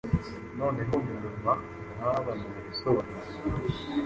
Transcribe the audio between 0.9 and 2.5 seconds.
nyuma nkaba